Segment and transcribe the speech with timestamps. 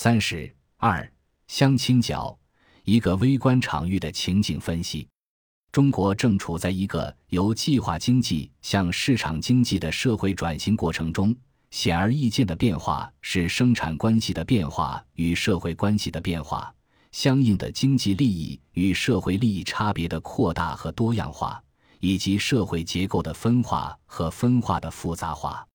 [0.00, 1.12] 三十二，
[1.48, 2.38] 相亲角，
[2.84, 5.08] 一个微观场域的情景分析。
[5.72, 11.34] 中国正处在一个由计划经济向市场经济的社会转型过程中。
[11.72, 16.72] 显而易见的变化是生产关系的变化与社会关系的变化，
[17.10, 21.60] 相应的经济利益与社会利益差别的扩大和多样化，
[21.98, 25.66] 以及社会结构的分化和分化的复杂化。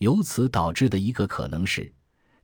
[0.00, 1.90] 由此导致的一个可能是，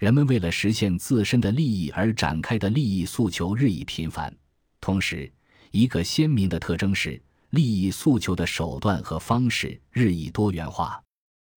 [0.00, 4.34] 人们为了实现自身的利益而展开的利益诉求日益频繁。
[4.80, 5.30] 同时，
[5.72, 10.98] 一个鲜明的特征是，利益诉求的手段和方式日益多元化。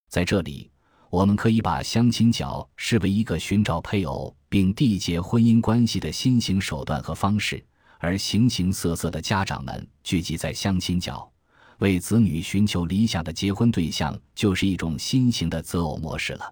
[0.10, 0.70] 在这里。
[1.10, 7.64] 我们可以把相亲角视为一个寻找配偶并缔结婚姻关系的新型手段和方式，
[8.00, 11.32] 而形形色色的家长们聚集在相亲角，
[11.78, 16.52] 为子女寻求理想的结婚对象，就是一种新型的择偶模式了。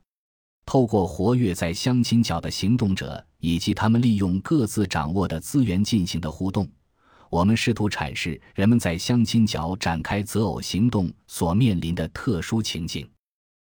[0.66, 6.70] 透过活跃在相亲角的行动者以及他们利用各自掌握的资源进行的互动，
[7.30, 13.10] 我们试图阐释人们在相亲角展开择偶行动所面临的特殊情境。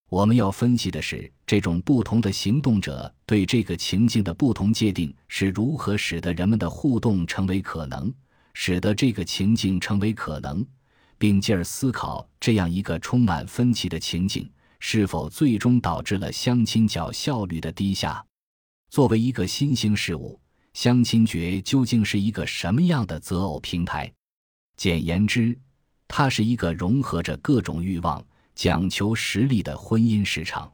[0.10, 8.14] 我们要分析的是，这种不同的行动者对这个情境的不同界定是如何使得人们的互动成为可能，
[8.54, 10.66] 使得这个情境成为可能，
[11.18, 14.50] 并进而思考这样一个充满分歧的情境
[14.82, 18.26] 是否最终导致了相亲角效率的低下。
[18.90, 20.38] 作为一个新兴事物，
[20.74, 24.12] 相亲角究竟是一个什么样的择偶平台？
[24.76, 25.58] 简言之，
[26.08, 28.22] 它是一个融合着各种欲望。
[28.54, 30.72] 讲求实力的婚姻市场。